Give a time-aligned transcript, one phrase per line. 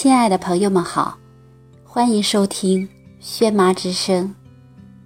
[0.00, 1.18] 亲爱的朋友们好，
[1.82, 2.88] 欢迎收听
[3.18, 4.32] 轩妈之声。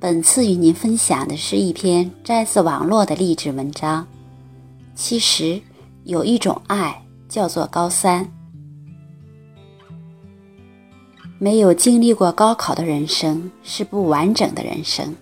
[0.00, 4.06] 本次与您分享的是一篇摘自网络的励志文章。
[4.94, 5.60] 其实
[6.04, 8.26] 有一种爱叫做高三。
[11.38, 15.14] 没有经历过高考的人生是不完整的人生。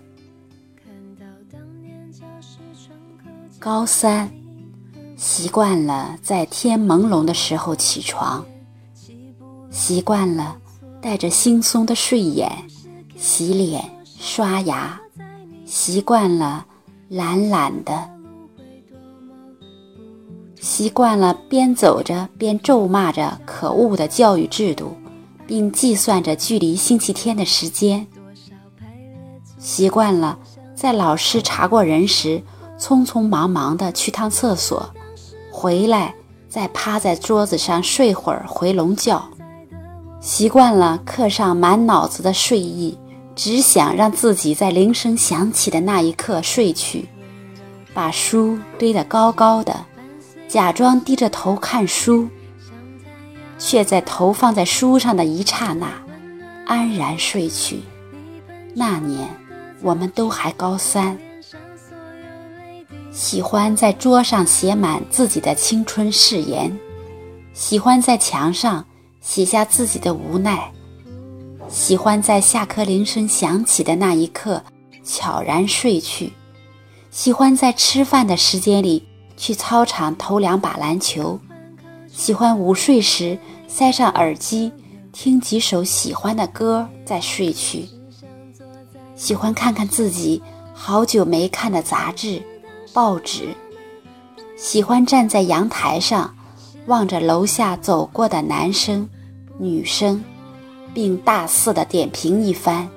[3.59, 4.31] 高三，
[5.17, 8.45] 习惯了在天朦胧的时候起床，
[9.87, 10.57] 习惯了
[11.01, 12.51] 带着惺忪的睡眼
[13.15, 13.81] 洗脸
[14.19, 14.99] 刷牙，
[15.65, 16.65] 习惯了
[17.07, 18.09] 懒懒的，
[20.59, 24.93] 习惯了边走着边咒骂着可恶的教育制度。
[25.47, 28.05] 并计算着距离星期天的时间，
[29.57, 30.37] 习惯了
[30.75, 32.43] 在老师查过人时，
[32.77, 34.89] 匆匆忙忙的去趟厕所，
[35.49, 36.13] 回来
[36.49, 39.23] 再趴在桌子上睡会儿回笼觉，
[40.19, 42.97] 习惯了课上满脑子的睡意，
[43.35, 47.07] 只想让自己在铃声响起的那一刻睡去，
[47.93, 49.85] 把书堆得高高的，
[50.47, 52.27] 假装低着头看书。
[53.59, 55.87] 却在头放在书上的一刹那，
[56.67, 57.81] 安然睡去。
[58.75, 59.27] 那年，
[59.81, 61.17] 我们都还高三，
[63.11, 66.77] 喜欢在桌上写满自己的青春誓言，
[67.51, 68.85] 喜欢在墙上
[69.27, 70.71] 写下自己的无奈，
[71.67, 74.63] 喜欢在下课铃声响起的那一刻
[75.03, 76.31] 悄然睡去，
[77.11, 79.05] 喜欢在吃饭的时间里
[79.35, 81.37] 去操场投两把篮球。
[82.09, 84.71] 喜欢午睡时塞上耳机，
[85.11, 87.85] 听几首喜欢的歌再睡去。
[89.13, 90.41] 喜欢看看自己
[90.73, 92.41] 好久没看的杂志、
[92.93, 93.53] 报纸。
[94.55, 96.33] 喜欢站在阳台上，
[96.85, 99.07] 望着楼下走过的男生、
[99.59, 100.23] 女生，
[100.93, 102.87] 并大肆的点评一番。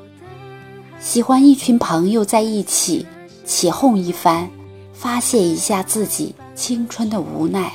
[0.99, 3.07] 喜欢一群朋友在一起
[3.45, 4.49] 起哄一番，
[4.93, 7.73] 发泄一下自己青春的无奈。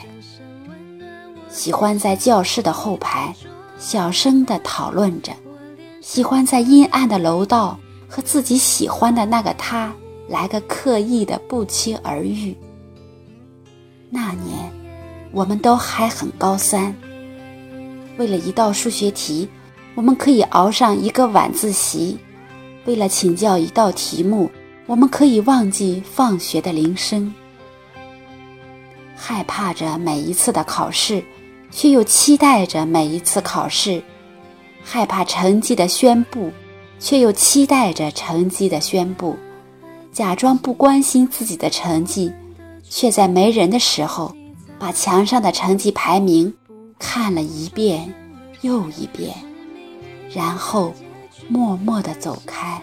[1.49, 3.33] 喜欢在教室的后排，
[3.79, 5.31] 小声的讨论着；
[6.01, 9.91] 喜欢在阴暗的楼道和自己喜欢的那个他
[10.27, 12.55] 来个刻意的不期而遇。
[14.11, 14.71] 那年，
[15.31, 16.95] 我们都还很高三。
[18.17, 19.47] 为了一道数学题，
[19.93, 22.17] 我们可以熬上一个晚自习；
[22.85, 24.49] 为了请教一道题目，
[24.85, 27.33] 我们可以忘记放学的铃声。
[29.15, 31.23] 害怕着每一次的考试。
[31.71, 34.01] 却又期待着每一次考试，
[34.81, 36.49] 害怕成绩的宣布，
[36.99, 39.35] 却又期待着成绩的宣布，
[40.13, 42.31] 假装不关心自己的成绩，
[42.87, 44.33] 却在没人的时候，
[44.79, 46.53] 把墙上的成绩排名
[46.97, 48.13] 看了一遍
[48.61, 49.35] 又一遍，
[50.33, 50.93] 然后
[51.47, 52.81] 默默地走开，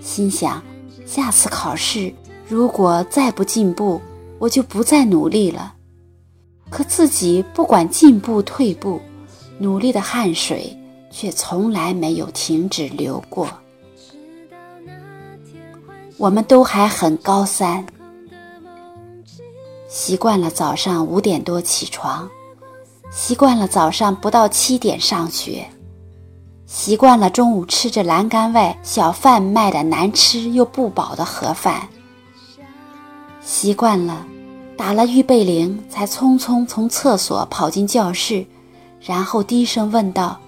[0.00, 0.62] 心想：
[1.06, 2.12] 下次考试
[2.48, 4.00] 如果再不进步，
[4.38, 5.74] 我就不再努力了。
[6.70, 9.00] 可自己不管进步退步，
[9.58, 10.76] 努力的汗水
[11.10, 13.48] 却从来没有停止流过。
[16.16, 17.84] 我们都还很高三，
[19.88, 22.30] 习惯了早上五点多起床，
[23.10, 25.66] 习惯了早上不到七点上学，
[26.66, 31.88] 习惯了中午吃着栏杆外小贩卖的难吃又不饱的盒饭，
[33.40, 34.26] 习惯了。
[34.76, 38.46] 打了预备铃，才匆匆从厕所跑进教室，
[38.98, 40.40] 然后低声问道：“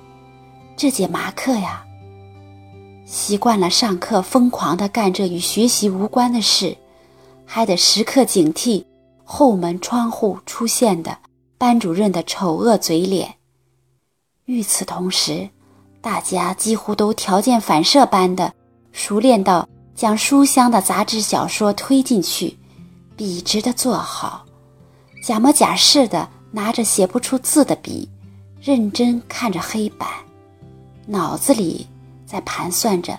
[0.74, 1.84] 这节嘛课呀？”
[3.04, 6.74] 习惯了上课疯狂地干这与学习无关的事，
[7.44, 8.82] 还得时刻警惕
[9.22, 11.18] 后门窗户出现的
[11.62, 13.36] 班主任的丑恶嘴脸。
[14.46, 15.48] 与此同时，
[16.00, 18.52] 大家几乎都条件反射般的
[18.90, 22.58] 熟练到将书香的杂志小说推进去。
[23.16, 24.44] 笔直的坐好，
[25.22, 28.10] 假模假式的拿着写不出字的笔，
[28.60, 30.08] 认真看着黑板，
[31.06, 31.86] 脑子里
[32.26, 33.16] 在盘算着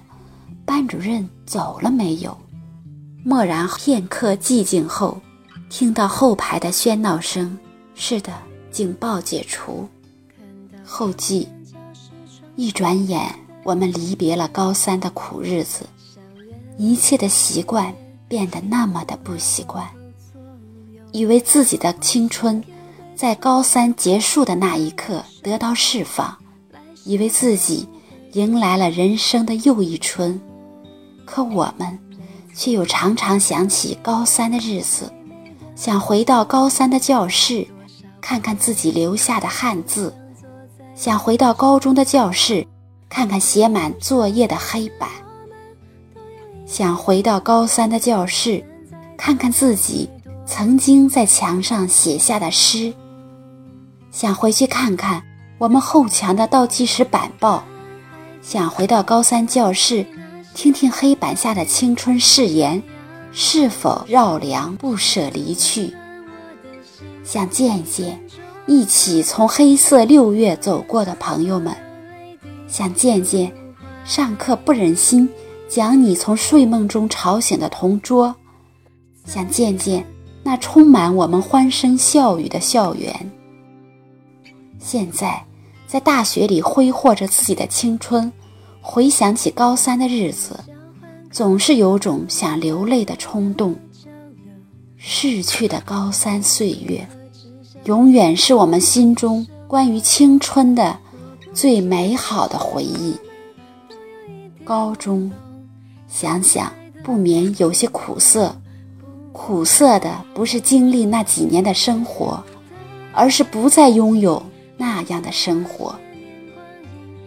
[0.66, 2.38] 班主任走了没有。
[3.24, 5.18] 默然片刻寂静后，
[5.70, 7.58] 听到后排的喧闹声，
[7.96, 8.34] 是的，
[8.72, 9.88] 警报解除。
[10.84, 11.48] 后记：
[12.56, 15.86] 一转眼，我们离别了高三的苦日子，
[16.78, 17.94] 一切的习惯。
[18.26, 19.88] 变得那么的不习惯，
[21.12, 22.64] 以为自己的青春
[23.16, 26.36] 在高三结束的那一刻得到释放，
[27.04, 27.88] 以为自己
[28.32, 30.42] 迎来了人生的又一春，
[31.26, 32.00] 可我们
[32.56, 35.14] 却又常常想起高三的日子，
[35.76, 37.68] 想回到高三的教室，
[38.24, 40.16] 看看自己留下的汉字，
[40.96, 42.66] 想回到高中的教室，
[43.10, 45.10] 看看写满作业的黑板；
[46.66, 48.64] 想回到高三的教室，
[49.18, 50.10] 看看自己
[50.46, 52.94] 曾经在墙上写下的诗；
[54.10, 55.22] 想回去看看
[55.58, 57.62] 我们后墙的倒计时板报；
[58.42, 60.06] 想回到高三教室，
[60.56, 62.82] 听听黑板下的青春誓言
[63.34, 65.94] 是否绕梁不舍离去。
[67.24, 68.20] 想见见
[68.68, 71.76] 一起从黑色六月走过的朋友们，
[72.68, 73.52] 想见见
[74.06, 75.28] 上课不忍心
[75.70, 78.36] 将你从睡梦中吵醒的同桌，
[79.26, 80.06] 想见见
[80.44, 83.32] 那充满我们欢声笑语的校园。
[84.78, 85.42] 现在
[85.88, 88.32] 在大学里挥霍着自己的青春，
[88.82, 90.60] 回想起高三的日子，
[91.32, 93.74] 总是有种想流泪的冲动。
[95.06, 97.06] 逝去的高三岁月，
[97.86, 100.98] 永远是我们心中关于青春的
[101.54, 103.14] 最美好的回忆。
[104.64, 105.30] 高中，
[106.08, 106.72] 想想
[107.04, 108.56] 不免有些苦涩。
[109.34, 112.42] 苦涩的不是经历那几年的生活，
[113.12, 114.42] 而是不再拥有
[114.78, 115.94] 那样的生活。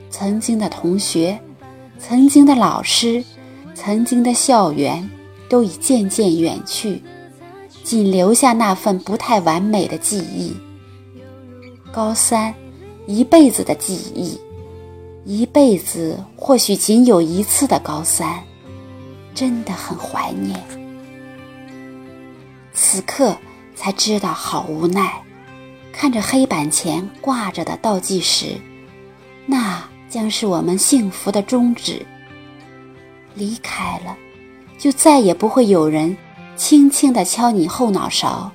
[0.09, 1.39] 曾经的同学，
[1.99, 3.23] 曾经的老师，
[3.75, 5.07] 曾经的校园，
[5.51, 7.03] 都已渐渐远去。
[7.87, 10.53] 仅留下那份不太完美的记忆。
[11.93, 12.53] 高三，
[13.07, 14.37] 一辈子的记忆，
[15.25, 18.43] 一辈子或许仅有一次的高三，
[19.37, 20.61] 真的很怀念。
[22.73, 23.37] 此刻
[23.77, 25.23] 才知道好无奈，
[25.93, 28.57] 看着黑板前挂着的倒计时，
[29.47, 32.05] 那将是我们幸福的终止。
[33.37, 34.17] 离开了，
[34.77, 36.17] 就再也不会有人。
[36.57, 38.51] 轻轻地敲你后脑勺，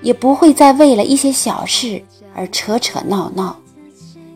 [0.00, 2.02] 也不会再为了一些小事
[2.34, 3.56] 而扯扯闹闹，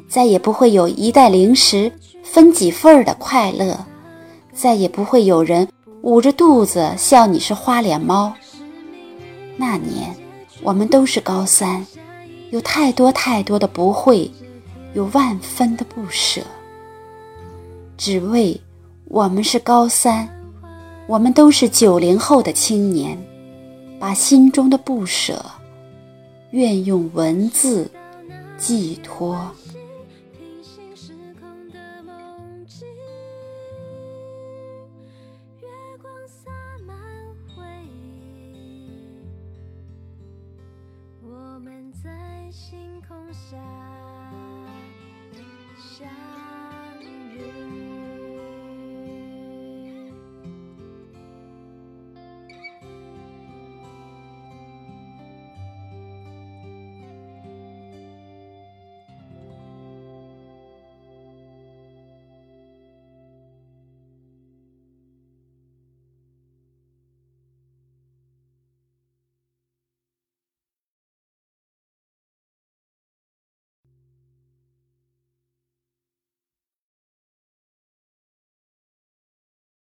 [0.09, 1.91] 再也不会有一袋零食
[2.23, 3.85] 分几份儿的快乐，
[4.53, 5.67] 再也不会有人
[6.03, 8.33] 捂着肚子笑你是花脸猫。
[9.57, 10.15] 那年，
[10.63, 11.85] 我们都是高三，
[12.51, 14.31] 有太多太多的不会，
[14.93, 16.43] 有万分的不舍，
[17.97, 18.61] 只为
[19.07, 20.29] 我们是高三。
[21.09, 23.17] 我们都是九零后的青年，
[23.99, 25.45] 把心中的不舍，
[26.51, 27.89] 愿用文字
[28.59, 29.51] 寄托。